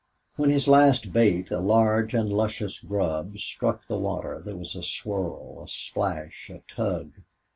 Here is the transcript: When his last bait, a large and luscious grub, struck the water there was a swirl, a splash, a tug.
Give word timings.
When 0.35 0.49
his 0.49 0.67
last 0.67 1.13
bait, 1.13 1.51
a 1.51 1.59
large 1.59 2.15
and 2.15 2.33
luscious 2.33 2.79
grub, 2.79 3.37
struck 3.37 3.85
the 3.85 3.99
water 3.99 4.41
there 4.43 4.57
was 4.57 4.75
a 4.75 4.81
swirl, 4.81 5.61
a 5.63 5.67
splash, 5.67 6.49
a 6.49 6.63
tug. 6.67 7.17